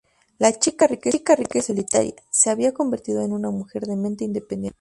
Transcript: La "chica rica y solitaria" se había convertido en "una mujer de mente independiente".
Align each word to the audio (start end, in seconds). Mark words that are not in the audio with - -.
La 0.39 0.51
"chica 0.57 0.87
rica 0.87 1.11
y 1.53 1.61
solitaria" 1.61 2.15
se 2.31 2.49
había 2.49 2.73
convertido 2.73 3.21
en 3.21 3.33
"una 3.33 3.51
mujer 3.51 3.83
de 3.83 3.95
mente 3.97 4.23
independiente". 4.23 4.79